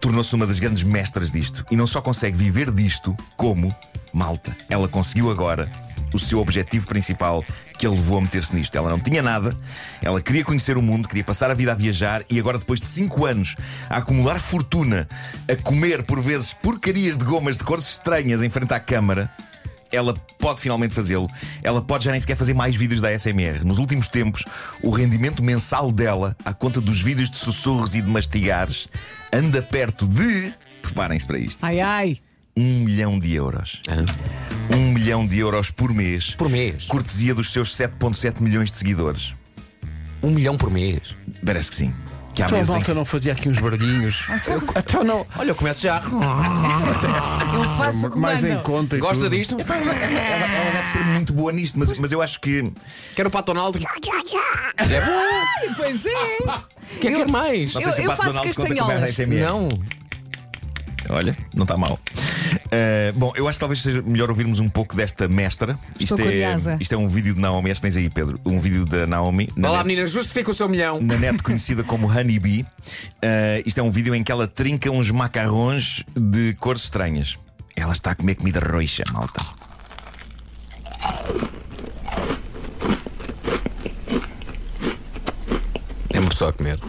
tornou-se 0.00 0.34
uma 0.34 0.46
das 0.46 0.58
grandes 0.58 0.82
mestras 0.82 1.30
disto 1.30 1.64
e 1.70 1.76
não 1.76 1.86
só 1.86 2.00
consegue 2.00 2.36
viver 2.36 2.70
disto, 2.70 3.16
como, 3.36 3.74
malta, 4.12 4.56
ela 4.70 4.88
conseguiu 4.88 5.30
agora 5.30 5.68
o 6.12 6.18
seu 6.18 6.38
objetivo 6.38 6.86
principal 6.86 7.44
que 7.78 7.86
a 7.86 7.90
levou 7.90 8.18
a 8.18 8.20
meter-se 8.22 8.54
nisto. 8.54 8.76
Ela 8.76 8.90
não 8.90 8.98
tinha 8.98 9.22
nada, 9.22 9.54
ela 10.02 10.20
queria 10.20 10.44
conhecer 10.44 10.76
o 10.76 10.82
mundo, 10.82 11.08
queria 11.08 11.24
passar 11.24 11.50
a 11.50 11.54
vida 11.54 11.72
a 11.72 11.74
viajar 11.74 12.24
e 12.30 12.38
agora, 12.38 12.58
depois 12.58 12.80
de 12.80 12.86
5 12.86 13.26
anos 13.26 13.56
a 13.88 13.98
acumular 13.98 14.40
fortuna, 14.40 15.06
a 15.50 15.56
comer 15.56 16.02
por 16.04 16.20
vezes 16.20 16.54
porcarias 16.54 17.16
de 17.16 17.24
gomas 17.24 17.58
de 17.58 17.64
cores 17.64 17.88
estranhas 17.88 18.42
em 18.42 18.48
frente 18.48 18.72
à 18.72 18.80
câmara. 18.80 19.30
Ela 19.96 20.14
pode 20.38 20.60
finalmente 20.60 20.94
fazê-lo. 20.94 21.28
Ela 21.62 21.80
pode 21.82 22.04
já 22.04 22.10
nem 22.12 22.20
sequer 22.20 22.36
fazer 22.36 22.54
mais 22.54 22.76
vídeos 22.76 23.00
da 23.00 23.08
ASMR. 23.08 23.64
Nos 23.64 23.78
últimos 23.78 24.08
tempos, 24.08 24.44
o 24.82 24.90
rendimento 24.90 25.42
mensal 25.42 25.90
dela, 25.90 26.36
à 26.44 26.52
conta 26.52 26.80
dos 26.80 27.00
vídeos 27.00 27.30
de 27.30 27.38
sussurros 27.38 27.94
e 27.94 28.02
de 28.02 28.08
mastigares, 28.10 28.88
anda 29.32 29.62
perto 29.62 30.06
de. 30.06 30.54
Preparem-se 30.82 31.26
para 31.26 31.38
isto: 31.38 31.64
Ai, 31.64 31.80
ai. 31.80 32.16
um 32.56 32.84
milhão 32.84 33.18
de 33.18 33.34
euros. 33.34 33.80
Um 34.70 34.92
milhão 34.92 35.26
de 35.26 35.38
euros 35.38 35.70
por 35.70 35.92
mês. 35.92 36.34
Por 36.36 36.48
mês. 36.48 36.86
Cortesia 36.86 37.34
dos 37.34 37.50
seus 37.52 37.76
7,7 37.76 38.40
milhões 38.40 38.70
de 38.70 38.76
seguidores. 38.76 39.34
Um 40.22 40.30
milhão 40.30 40.56
por 40.56 40.70
mês. 40.70 41.14
Parece 41.44 41.70
que 41.70 41.76
sim. 41.76 41.94
Que 42.36 42.42
há 42.42 42.46
Então 42.46 42.56
a 42.58 42.60
meses 42.60 42.68
em 42.68 42.72
malta 42.74 42.92
que- 42.92 42.98
não 42.98 43.04
fazia 43.06 43.32
aqui 43.32 43.48
uns 43.48 43.58
barulhinhos. 43.58 44.26
Então 44.78 45.02
não. 45.02 45.26
Olha, 45.38 45.50
eu 45.50 45.54
começo 45.54 45.80
já. 45.80 46.00
Eu 46.02 47.68
faço 47.78 48.10
Mais 48.16 48.44
em 48.44 48.58
conta 48.58 48.98
Gosta 48.98 49.24
tudo. 49.24 49.30
disto? 49.30 49.56
Ela, 49.58 49.74
ela 49.74 50.70
deve 50.72 50.88
ser 50.92 51.04
muito 51.04 51.32
boa 51.32 51.50
nisto, 51.52 51.78
mas, 51.78 51.98
mas 51.98 52.12
eu 52.12 52.20
acho 52.20 52.38
que. 52.40 52.70
Quero 53.14 53.28
o 53.28 53.32
Pato 53.32 53.52
Donald. 53.54 53.78
É 54.76 55.00
bom. 55.00 55.74
Pois 55.76 56.04
é. 56.06 56.10
Quer, 57.00 57.16
quer 57.16 57.28
mais? 57.30 57.72
Não 57.74 57.80
sei 57.80 57.92
se 57.92 57.98
Eu- 58.02 58.10
o 58.10 58.12
eu 58.12 58.16
Pato 58.16 58.32
faço 58.34 58.44
castanholas. 58.44 59.18
é. 59.18 59.26
Não. 59.26 59.68
Olha, 61.08 61.36
não 61.54 61.62
está 61.62 61.76
mal. 61.76 61.98
Uh, 62.66 63.18
bom, 63.18 63.32
eu 63.36 63.48
acho 63.48 63.56
que 63.58 63.60
talvez 63.60 63.80
seja 63.82 64.02
melhor 64.02 64.28
ouvirmos 64.30 64.60
um 64.60 64.68
pouco 64.68 64.94
desta 64.96 65.28
mestra. 65.28 65.78
Isto, 65.98 66.20
é, 66.20 66.76
isto 66.80 66.94
é 66.94 66.98
um 66.98 67.08
vídeo 67.08 67.34
de 67.34 67.40
Naomi. 67.40 67.70
Este 67.70 67.82
tens 67.82 67.96
aí, 67.96 68.08
Pedro. 68.10 68.40
Um 68.44 68.58
vídeo 68.60 68.84
da 68.84 69.06
Naomi. 69.06 69.48
na 69.56 69.68
Olá, 69.68 69.78
net- 69.78 69.86
menina, 69.86 70.06
justifica 70.06 70.50
o 70.50 70.54
seu 70.54 70.68
milhão. 70.68 71.00
na 71.00 71.16
net 71.16 71.42
conhecida 71.42 71.82
como 71.84 72.06
Honeybee. 72.10 72.62
Uh, 72.62 73.62
isto 73.64 73.78
é 73.78 73.82
um 73.82 73.90
vídeo 73.90 74.14
em 74.14 74.22
que 74.24 74.32
ela 74.32 74.46
trinca 74.48 74.90
uns 74.90 75.10
macarrões 75.10 76.02
de 76.16 76.54
cores 76.54 76.82
estranhas. 76.84 77.38
Ela 77.74 77.92
está 77.92 78.12
a 78.12 78.14
comer 78.14 78.34
comida 78.36 78.60
roxa, 78.60 79.04
malta. 79.12 79.40
É 86.10 86.20
uma 86.20 86.28
pessoa 86.30 86.50
a 86.50 86.52
comer. 86.52 86.80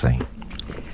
Pensem. 0.00 0.20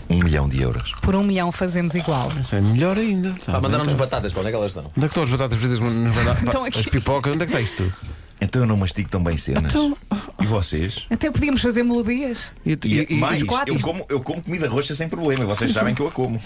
Um 0.09 0.19
milhão 0.23 0.49
de 0.49 0.63
euros. 0.63 0.93
Por 1.03 1.15
um 1.15 1.23
milhão 1.23 1.53
fazemos 1.53 1.95
igual. 1.95 2.33
É 2.51 2.59
melhor 2.61 2.97
ainda. 2.97 3.35
Tá 3.45 3.53
Pá, 3.53 3.61
mandaram-nos 3.61 3.93
batatas, 3.95 4.33
para 4.33 4.41
onde 4.41 4.49
é 4.49 4.53
que 4.53 4.57
elas 4.57 4.71
estão? 4.71 4.85
Onde 4.85 4.97
é 4.97 5.01
que 5.01 5.07
estão 5.07 5.23
as 5.25 5.29
batatas 5.29 5.59
fritas? 5.59 5.79
Nos 5.79 6.15
pá, 6.17 6.33
Estão 6.47 6.65
aqui. 6.65 6.81
As 6.81 6.87
pipocas, 6.87 7.33
onde 7.35 7.43
é 7.43 7.47
que 7.47 7.53
está 7.53 7.61
isso 7.61 7.77
tudo? 7.77 7.93
Então 8.41 8.63
eu 8.63 8.67
não 8.67 8.77
mastigo 8.79 9.09
tão 9.11 9.23
bem 9.23 9.37
cenas. 9.37 9.65
Então- 9.73 9.95
E 10.41 10.47
vocês? 10.47 11.07
Até 11.11 11.31
podíamos 11.31 11.61
fazer 11.61 11.83
melodias. 11.83 12.51
E, 12.65 12.79
E, 13.11 13.15
mais, 13.17 13.43
os 13.43 13.49
quatro? 13.49 13.75
eu 13.75 13.81
como, 13.81 14.07
eu 14.09 14.21
como 14.21 14.43
comida 14.43 14.69
roxa 14.69 14.95
sem 14.95 15.09
problema. 15.09 15.43
e 15.45 15.47
Vocês 15.47 15.71
sabem 15.73 15.95
que 15.95 16.01
eu 16.01 16.09
a 16.09 16.11
como. 16.11 16.39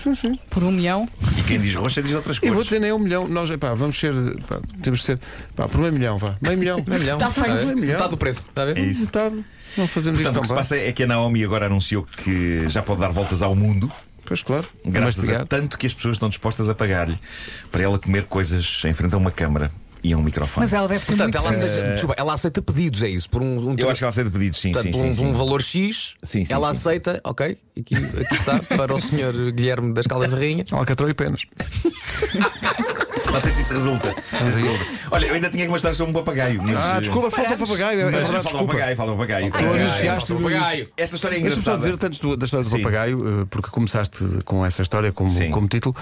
Por 0.51 0.63
um 0.65 0.71
milhão. 0.73 1.09
Quem 1.49 1.59
diz 1.59 1.75
roxa 1.75 2.03
diz 2.03 2.15
outras 2.15 2.37
Eu 2.37 2.41
coisas. 2.41 2.55
vou 2.55 2.65
dizer 2.65 2.79
nem 2.81 2.93
um 2.93 2.99
milhão. 2.99 3.27
Nós, 3.27 3.51
pá, 3.57 3.75
vamos 3.75 3.99
ser. 3.99 4.15
Pá, 4.47 4.61
temos 4.83 5.01
de 5.01 5.07
ser. 5.07 5.21
Pá, 5.57 5.67
por 5.69 5.81
meio 5.81 5.93
milhão, 5.93 6.19
vá. 6.19 6.37
Meio 6.41 6.59
milhão. 6.59 6.77
Meio 6.87 7.01
milhão. 7.01 7.19
Tá 7.19 7.31
feito. 7.31 7.49
Está 7.49 7.55
a 7.55 7.57
ver? 7.57 7.65
Meio 7.67 7.77
milhão. 7.79 7.93
Metade 7.95 8.11
do 8.11 8.17
preço. 8.19 8.47
Está 8.49 8.63
a 8.63 8.65
ver? 8.67 8.79
É 8.79 8.83
isso. 8.83 9.01
Metade. 9.07 9.45
Não 9.77 9.87
fazemos 9.89 10.19
Portanto, 10.21 10.39
o 10.39 10.43
que 10.43 10.49
se 10.49 10.55
passa 10.55 10.77
é 10.77 10.93
que 10.93 11.03
a 11.03 11.07
Naomi 11.07 11.45
agora 11.45 11.67
anunciou 11.67 12.03
que 12.05 12.69
já 12.69 12.83
pode 12.83 13.01
dar 13.01 13.11
voltas 13.13 13.43
ao 13.43 13.55
mundo, 13.55 13.91
Pois 14.25 14.43
claro. 14.43 14.67
graças 14.85 15.29
a 15.31 15.45
tanto 15.47 15.79
que 15.79 15.87
as 15.87 15.95
pessoas 15.95 16.17
estão 16.17 16.29
dispostas 16.29 16.69
a 16.69 16.75
pagar-lhe 16.75 17.17
para 17.71 17.83
ela 17.83 17.99
comer 17.99 18.25
coisas 18.25 18.83
em 18.85 18.93
frente 18.93 19.15
a 19.15 19.19
uma 19.19 19.31
câmara 19.31 19.71
e 20.03 20.13
a 20.13 20.17
um 20.17 20.23
microfone. 20.23 20.67
Mas 20.67 20.73
ela 20.73 20.89
deve 20.89 21.01
ser 21.01 21.17
Portanto, 21.17 21.35
muito 21.35 21.49
ela 21.49 21.51
aceita, 21.51 21.91
desculpa, 21.93 22.15
ela 22.19 22.35
aceita 22.35 22.63
pedidos, 22.63 23.03
é 23.03 23.09
isso? 23.09 23.29
Por 23.29 23.43
um, 23.43 23.71
um 23.71 23.77
Eu 23.77 23.91
acho 23.91 23.99
que 23.99 24.05
ela 24.05 24.11
aceita 24.11 24.31
pedidos, 24.31 24.61
sim, 24.61 24.73
Portanto, 24.73 24.95
sim, 24.95 25.01
sim. 25.01 25.09
um, 25.09 25.13
sim. 25.13 25.27
um 25.27 25.35
valor 25.35 25.63
X, 25.63 26.15
Sim, 26.23 26.45
sim, 26.45 26.53
ela 26.53 26.67
sim. 26.67 26.73
aceita, 26.73 27.21
ok, 27.25 27.59
aqui, 27.79 27.95
aqui 27.95 28.35
está, 28.35 28.61
para 28.61 28.95
o 28.95 29.01
senhor 29.01 29.35
Guilherme 29.53 29.93
das 29.93 30.07
Caldas 30.07 30.31
da 30.31 30.37
Rainha. 30.37 30.65
Alcatrão 30.71 31.09
e 31.09 31.15
penas. 31.15 31.43
Não 33.39 33.43
sei 33.43 33.51
se 33.53 33.61
isso 33.63 33.73
resulta. 33.75 34.09
Se 34.11 34.45
resulta. 34.45 34.87
Olha, 35.13 35.27
eu 35.27 35.35
ainda 35.35 35.49
tinha 35.51 35.65
que 35.65 35.71
mostrar 35.71 35.93
sobre 35.95 36.11
um 36.11 36.15
papagaio. 36.15 36.61
Mas, 36.63 36.77
Ah, 36.77 36.97
eh, 36.97 37.01
desculpa, 37.01 37.31
falta 37.31 37.55
o 37.55 37.59
papagaio. 37.59 38.01
É, 38.01 38.05
Mas 38.05 38.15
verdade, 38.15 38.43
fala 38.51 38.63
o 38.63 38.67
papagaio, 38.67 38.97
fala 38.97 39.13
o 39.13 39.15
papagaio. 39.17 39.53
Tu 39.53 39.59
Eh, 39.59 39.63
anunciaste 39.65 40.07
falta 40.07 40.35
o 40.35 40.37
papagaio. 40.37 40.89
Esta 40.97 41.17
história 41.17 41.37
é 41.37 41.41
Deixa-me 41.41 41.63
só 41.63 41.71
engraçada. 41.71 41.93
dizer, 41.97 42.07
antes 42.07 42.19
do- 42.19 42.37
da 42.37 42.45
história 42.45 42.65
do 42.65 42.71
Sim. 42.71 42.79
papagaio, 42.79 43.43
eh, 43.43 43.47
porque 43.51 43.71
começaste 43.71 44.25
com 44.45 44.65
essa 44.67 44.83
história 44.83 45.13
como, 45.13 45.29
Sim. 45.29 45.51
como 45.51 45.69
título, 45.69 45.95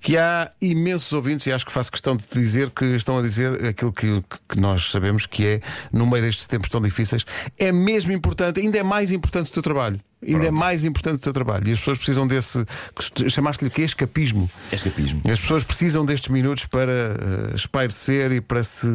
que 0.00 0.18
há 0.18 0.50
imensos 0.60 1.12
ouvintes, 1.12 1.46
e 1.46 1.52
acho 1.52 1.64
que 1.64 1.72
faço 1.72 1.90
questão 1.90 2.16
de 2.16 2.24
te 2.24 2.38
dizer 2.38 2.70
que 2.70 2.84
estão 2.84 3.18
a 3.18 3.22
dizer 3.22 3.64
aquilo 3.64 3.92
que, 3.92 4.22
que 4.48 4.60
nós 4.60 4.90
sabemos 4.90 5.26
que 5.26 5.46
é, 5.46 5.60
no 5.92 6.06
meio 6.06 6.22
destes 6.22 6.46
tempos 6.46 6.68
tão 6.68 6.80
difíceis, 6.80 7.24
é 7.58 7.72
mesmo 7.72 8.12
importante, 8.12 8.60
ainda 8.60 8.78
é 8.78 8.82
mais 8.82 9.10
importante 9.12 9.48
o 9.50 9.52
teu 9.52 9.62
trabalho. 9.62 9.98
Ainda 10.26 10.38
é 10.38 10.48
Pronto. 10.48 10.58
mais 10.60 10.84
importante 10.84 11.16
o 11.16 11.18
teu 11.18 11.32
trabalho. 11.32 11.68
E 11.68 11.72
as 11.72 11.78
pessoas 11.78 11.98
precisam 11.98 12.26
desse. 12.26 12.64
Chamaste-lhe 13.28 13.68
o 13.68 13.70
quê? 13.70 13.82
Escapismo. 13.82 14.50
Escapismo. 14.70 15.20
As 15.30 15.40
pessoas 15.40 15.64
precisam 15.64 16.04
destes 16.04 16.28
minutos 16.28 16.66
para 16.66 16.90
uh, 16.92 17.54
espairecer 17.54 18.32
e 18.32 18.40
para 18.40 18.62
se 18.62 18.86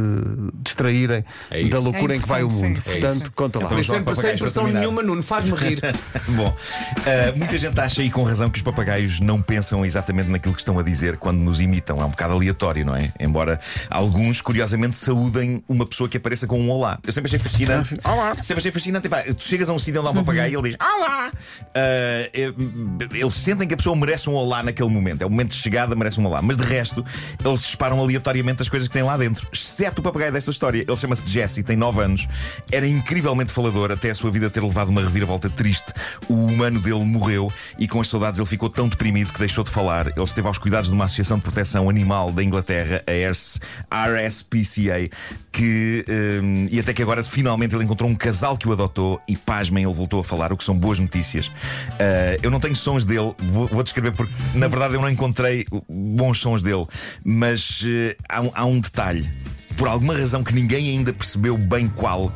distraírem 0.55 1.23
É 1.49 1.63
da 1.65 1.79
loucura 1.79 2.13
É 2.13 2.17
em 2.17 2.21
que 2.21 2.27
vai 2.27 2.43
o 2.43 2.49
mundo. 2.49 2.79
É 2.85 2.91
Portanto, 2.91 3.21
isso. 3.23 3.31
conta 3.33 3.59
lá. 3.59 3.65
Então, 3.65 3.79
exemplo, 3.79 4.15
sem 4.15 4.37
pressão 4.37 4.67
nenhuma, 4.67 5.03
Nuno, 5.03 5.23
faz-me 5.23 5.55
rir. 5.57 5.79
Bom, 6.29 6.49
uh, 6.49 7.37
muita 7.37 7.57
gente 7.57 7.79
acha 7.79 8.01
e 8.03 8.09
com 8.09 8.23
razão 8.23 8.49
que 8.49 8.57
os 8.57 8.63
papagaios 8.63 9.19
não 9.19 9.41
pensam 9.41 9.85
exatamente 9.85 10.29
naquilo 10.29 10.53
que 10.53 10.61
estão 10.61 10.77
a 10.79 10.83
dizer 10.83 11.17
quando 11.17 11.39
nos 11.39 11.59
imitam. 11.59 12.01
É 12.01 12.05
um 12.05 12.09
bocado 12.09 12.33
aleatório, 12.33 12.85
não 12.85 12.95
é? 12.95 13.11
Embora 13.19 13.59
alguns, 13.89 14.41
curiosamente, 14.41 14.97
saúdem 14.97 15.63
uma 15.67 15.85
pessoa 15.85 16.07
que 16.09 16.17
apareça 16.17 16.47
com 16.47 16.59
um 16.59 16.69
olá. 16.69 16.99
Eu 17.05 17.11
sempre 17.11 17.27
achei 17.27 17.39
fascinante. 17.39 17.97
Olá. 18.03 18.35
Sempre 18.41 18.59
achei 18.59 18.71
fascinante. 18.71 19.07
Epá, 19.07 19.21
tu 19.23 19.43
chegas 19.43 19.69
a 19.69 19.73
um 19.73 19.79
sítio 19.79 19.99
onde 20.01 20.07
há 20.09 20.11
um 20.11 20.15
papagaio 20.15 20.51
e 20.53 20.55
ele 20.55 20.69
diz 20.69 20.77
Olá! 20.79 21.16
Uh, 21.17 23.15
eles 23.15 23.33
sentem 23.33 23.67
que 23.67 23.73
a 23.73 23.77
pessoa 23.77 23.95
merece 23.95 24.29
um 24.29 24.33
olá 24.33 24.63
naquele 24.63 24.89
momento. 24.89 25.21
É 25.21 25.25
o 25.25 25.29
momento 25.29 25.49
de 25.49 25.57
chegada, 25.57 25.95
merece 25.95 26.19
um 26.19 26.25
olá. 26.25 26.41
Mas 26.41 26.57
de 26.57 26.63
resto, 26.63 27.05
eles 27.43 27.61
disparam 27.61 27.99
aleatoriamente 27.99 28.61
as 28.61 28.69
coisas 28.69 28.87
que 28.87 28.93
têm 28.93 29.03
lá 29.03 29.17
dentro. 29.17 29.47
Exceto 29.51 30.01
o 30.01 30.03
papagaio 30.03 30.31
desta 30.31 30.51
história. 30.51 30.83
Ele 30.87 30.97
chama-se 30.97 31.23
Jesse, 31.25 31.63
tem 31.63 31.75
9 31.75 32.01
anos. 32.01 32.27
Era 32.71 32.87
incrivelmente 32.87 33.51
falador 33.51 33.91
até 33.91 34.09
a 34.09 34.15
sua 34.15 34.31
vida 34.31 34.49
ter 34.49 34.63
levado 34.63 34.89
uma 34.89 35.01
reviravolta 35.01 35.49
triste. 35.49 35.93
O 36.29 36.33
humano 36.33 36.79
dele 36.79 37.03
morreu 37.03 37.51
e 37.79 37.87
com 37.87 37.99
as 37.99 38.07
saudades 38.07 38.39
ele 38.39 38.47
ficou 38.47 38.69
tão 38.69 38.87
deprimido 38.87 39.33
que 39.33 39.39
deixou 39.39 39.63
de 39.63 39.71
falar. 39.71 40.07
Ele 40.07 40.23
esteve 40.23 40.47
aos 40.47 40.57
cuidados 40.57 40.89
de 40.89 40.95
uma 40.95 41.05
associação 41.05 41.37
de 41.37 41.43
proteção 41.43 41.89
animal 41.89 42.31
da 42.31 42.43
Inglaterra, 42.43 43.01
a 43.07 43.31
RS 43.31 43.59
RSPCA, 43.91 45.09
que 45.51 46.05
hum, 46.07 46.67
e 46.69 46.79
até 46.79 46.93
que 46.93 47.01
agora 47.01 47.23
finalmente 47.23 47.75
ele 47.75 47.83
encontrou 47.83 48.09
um 48.09 48.15
casal 48.15 48.57
que 48.57 48.67
o 48.67 48.71
adotou 48.71 49.19
e 49.27 49.35
pasmem, 49.35 49.83
ele 49.83 49.93
voltou 49.93 50.19
a 50.19 50.23
falar, 50.23 50.51
o 50.51 50.57
que 50.57 50.63
são 50.63 50.75
boas 50.75 50.99
notícias. 50.99 51.06
Uh, 51.07 52.39
eu 52.41 52.51
não 52.51 52.59
tenho 52.59 52.75
sons 52.75 53.05
dele, 53.05 53.33
vou, 53.37 53.67
vou 53.67 53.83
descrever 53.83 54.11
porque 54.11 54.33
na 54.53 54.67
verdade 54.67 54.95
eu 54.95 55.01
não 55.01 55.09
encontrei 55.09 55.65
bons 55.89 56.39
sons 56.39 56.61
dele, 56.61 56.85
mas 57.23 57.81
uh, 57.81 58.15
há, 58.29 58.61
há 58.61 58.65
um 58.65 58.79
detalhe. 58.79 59.29
Por 59.75 59.87
alguma 59.87 60.15
razão 60.15 60.43
que 60.43 60.53
ninguém 60.53 60.89
ainda 60.89 61.13
percebeu 61.13 61.57
bem 61.57 61.87
qual, 61.87 62.33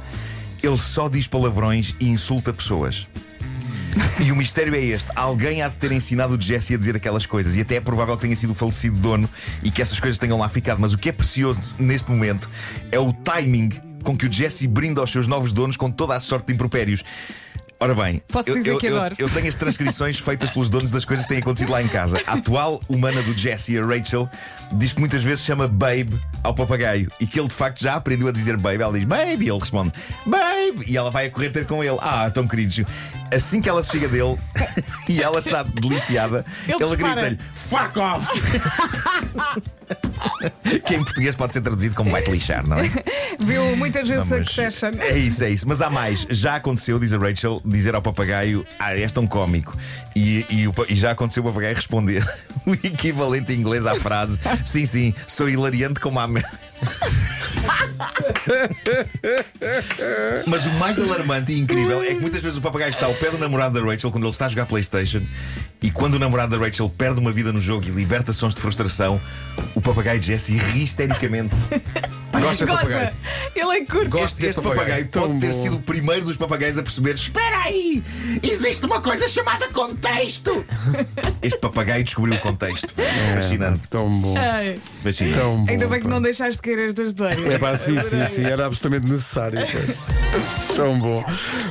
ele 0.62 0.78
só 0.78 1.10
diz 1.10 1.28
palavrões 1.28 1.96
e 2.00 2.08
insulta 2.08 2.54
pessoas. 2.54 3.08
E 4.24 4.32
o 4.32 4.36
mistério 4.36 4.74
é 4.76 4.80
este: 4.80 5.12
alguém 5.16 5.62
há 5.62 5.68
de 5.68 5.76
ter 5.76 5.92
ensinado 5.92 6.36
o 6.36 6.42
Jesse 6.42 6.74
a 6.74 6.78
dizer 6.78 6.96
aquelas 6.96 7.26
coisas, 7.26 7.56
e 7.56 7.62
até 7.62 7.76
é 7.76 7.82
provável 7.82 8.16
que 8.16 8.22
tenha 8.22 8.36
sido 8.36 8.52
o 8.52 8.56
falecido 8.56 8.98
dono 8.98 9.30
e 9.64 9.72
que 9.72 9.82
essas 9.82 10.00
coisas 10.00 10.18
tenham 10.18 10.38
lá 10.38 10.48
ficado. 10.48 10.80
Mas 10.80 10.94
o 10.94 10.98
que 10.98 11.10
é 11.10 11.12
precioso 11.12 11.76
neste 11.78 12.10
momento 12.10 12.50
é 12.92 13.00
o 13.00 13.12
timing 13.12 13.70
com 14.04 14.18
que 14.18 14.26
o 14.26 14.32
Jesse 14.32 14.68
brinda 14.68 15.02
aos 15.02 15.12
seus 15.12 15.28
novos 15.28 15.54
donos 15.54 15.78
com 15.78 15.92
toda 15.92 16.16
a 16.16 16.20
sorte 16.20 16.48
de 16.48 16.54
impropérios. 16.54 17.04
Ora 17.82 17.96
bem, 17.96 18.22
Posso 18.28 18.48
eu, 18.48 18.54
dizer 18.56 18.70
eu- 18.70 18.78
que 18.78 18.86
eu- 18.86 18.96
adoro. 18.96 19.16
eu 19.18 19.28
tenho 19.28 19.48
as 19.50 19.56
transcrições 19.56 20.18
feitas 20.22 20.52
pelos 20.52 20.70
donos 20.70 20.92
das 20.92 21.04
coisas 21.04 21.26
que 21.26 21.30
têm 21.34 21.42
acontecido 21.42 21.72
lá 21.72 21.82
em 21.82 21.88
casa. 21.88 22.22
A 22.28 22.34
atual 22.34 22.80
humana 22.88 23.24
do 23.24 23.36
Jesse, 23.36 23.76
a 23.78 23.84
Rachel, 23.84 24.30
diz 24.74 24.94
que 24.94 25.00
muitas 25.00 25.24
vezes 25.24 25.44
chama 25.44 25.68
Babe 25.68 26.16
ao 26.44 26.54
papagaio 26.54 27.12
e 27.20 27.26
que 27.26 27.40
ele 27.40 27.48
de 27.48 27.56
facto 27.56 27.82
já 27.82 27.96
aprendeu 27.96 28.28
a 28.28 28.32
dizer 28.32 28.56
Babe. 28.56 28.84
Ela 28.84 28.94
diz 28.94 29.04
Babe 29.04 29.44
e 29.46 29.50
ele 29.50 29.60
responde 29.60 29.92
Babe 30.26 30.86
e 30.88 30.96
ela 30.96 31.10
vai 31.10 31.26
a 31.26 31.32
correr 31.32 31.50
ter 31.50 31.66
com 31.66 31.84
ele. 31.84 31.98
Ah, 32.02 32.30
tão 32.30 32.48
queridos. 32.48 32.82
Assim 33.34 33.60
que 33.62 33.68
ela 33.68 33.82
se 33.82 33.92
chega 33.92 34.08
dele 34.08 34.38
e 35.10 35.22
ela 35.24 35.40
está 35.40 35.64
deliciada, 35.64 36.46
Ele 36.68 36.84
ele, 36.84 36.96
grita-lhe 36.96 37.40
Fuck 37.56 37.98
off! 37.98 38.28
que 40.86 40.96
em 40.96 41.04
português 41.04 41.36
pode 41.36 41.54
ser 41.54 41.62
traduzido 41.62 41.96
como 41.96 42.12
vai-te 42.12 42.32
lixar, 42.32 42.66
não 42.66 42.78
é? 42.78 42.90
Viu 43.40 43.76
muitas 43.78 44.08
vezes 44.08 44.28
mas 44.28 44.40
Succession. 44.46 44.94
É 45.00 45.18
isso, 45.18 45.44
é 45.44 45.50
isso. 45.50 45.68
Mas 45.68 45.82
há 45.82 45.90
mais. 45.90 46.26
Já 46.30 46.56
aconteceu, 46.56 47.00
diz 47.00 47.14
a 47.14 47.18
Rachel, 47.18 47.62
dizer 47.66 47.96
ao 47.96 48.02
papagaio: 48.02 48.66
Ah, 48.80 48.96
és 48.96 49.12
tão 49.12 49.28
cómico. 49.28 49.76
E, 50.16 50.46
e, 50.50 50.70
e 50.90 50.96
já 50.96 51.12
aconteceu 51.12 51.44
o 51.44 51.46
papagaio 51.48 51.76
responder 51.76 52.24
o 52.66 52.74
equivalente 52.74 53.54
em 53.54 53.60
inglês 53.60 53.86
à 53.86 53.96
frase: 53.96 54.40
Sim, 54.66 54.86
sim, 54.86 55.14
sou 55.28 55.50
hilariante 55.50 56.00
como 56.00 56.20
a. 56.20 56.28
me-" 56.28 56.44
Mas 60.48 60.66
o 60.66 60.72
mais 60.72 61.00
alarmante 61.00 61.54
e 61.54 61.60
incrível 61.60 62.02
é 62.02 62.14
que 62.14 62.20
muitas 62.20 62.42
vezes 62.42 62.58
o 62.58 62.62
papagaio 62.62 62.90
está 62.90 63.06
ao 63.06 63.14
pé 63.14 63.32
do 63.32 63.38
namorado 63.38 63.80
da 63.80 63.86
Rachel 63.86 64.12
quando 64.12 64.24
ele 64.24 64.32
está 64.32 64.46
a 64.46 64.50
jogar 64.50 64.66
PlayStation. 64.66 65.22
E 65.82 65.90
quando 65.90 66.16
o 66.16 66.20
namorado 66.20 66.58
da 66.58 66.64
Rachel 66.64 66.90
perde 66.90 67.20
uma 67.20 67.32
vida 67.32 67.52
no 67.52 67.62
jogo 67.62 67.88
e 67.88 67.92
liberta 67.92 68.34
sons 68.34 68.54
de 68.54 68.62
frustração, 68.62 69.20
o 69.74 69.82
papagaio 69.82 70.22
Jesse 70.22 70.54
ri 70.54 70.84
histericamente. 70.84 71.56
Gosto 72.32 72.66
desse 72.66 72.66
papagaio. 72.66 73.14
Ele 73.56 73.72
é 73.78 73.86
curto. 73.86 74.10
Gosto 74.10 74.26
Este, 74.36 74.46
este 74.46 74.62
papagaio 74.62 75.08
Tão 75.08 75.28
pode 75.28 75.40
ter 75.40 75.48
bom. 75.48 75.62
sido 75.62 75.76
o 75.76 75.82
primeiro 75.82 76.26
dos 76.26 76.38
papagaios 76.38 76.78
a 76.78 76.84
perceber: 76.84 77.16
Espera 77.16 77.58
aí, 77.64 78.04
existe 78.42 78.86
uma 78.86 79.02
coisa 79.02 79.28
chamada 79.28 79.68
contexto. 79.70 80.66
Este 81.42 81.60
papagaio 81.60 82.04
descobriu 82.04 82.36
o 82.36 82.40
contexto. 82.40 82.94
Fascinante. 83.36 83.88
Tão 83.88 84.10
bom. 84.10 84.36
Ai, 84.38 84.80
Fascinante. 85.04 85.40
Tão 85.40 85.66
bom. 85.66 85.72
Ainda 85.72 85.88
bem 85.88 86.00
que 86.00 86.06
pá. 86.08 86.14
não 86.14 86.22
deixaste 86.22 86.54
de 86.54 86.60
cair 86.62 86.88
esta 86.88 87.02
história. 87.04 87.54
É 87.54 87.58
pá, 87.58 87.76
sim, 87.76 88.00
sim, 88.02 88.26
sim, 88.28 88.46
era 88.46 88.66
absolutamente 88.68 89.10
necessário. 89.12 89.60
Tão 90.76 90.98
bom. 90.98 91.24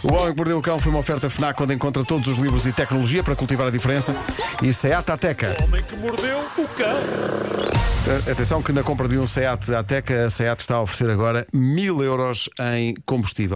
O 0.03 0.13
Homem 0.13 0.31
que 0.33 0.37
Mordeu 0.37 0.59
o 0.59 0.63
Cão 0.63 0.79
foi 0.79 0.91
uma 0.91 0.99
oferta 1.01 1.31
FNAC 1.31 1.63
onde 1.63 1.75
encontra 1.75 2.05
todos 2.05 2.27
os 2.33 2.39
livros 2.39 2.67
e 2.67 2.73
tecnologia 2.73 3.23
para 3.23 3.37
cultivar 3.37 3.69
a 3.69 3.71
diferença. 3.71 4.15
E 4.63 4.73
Seat 4.73 5.11
Ateca. 5.11 5.57
O 5.61 5.65
homem 5.65 5.83
que 5.83 5.97
mordeu 5.97 6.39
o 6.59 6.69
cão. 6.69 8.00
Atenção 8.31 8.63
que 8.63 8.73
na 8.73 8.83
compra 8.83 9.07
de 9.07 9.19
um 9.19 9.27
Seat 9.27 9.75
Ateca, 9.75 10.25
a 10.25 10.31
Seat 10.31 10.61
está 10.61 10.77
a 10.77 10.83
oferecer 10.83 11.11
agora 11.11 11.47
mil 11.53 12.03
euros 12.03 12.49
em 12.75 12.95
combustível. 13.05 13.49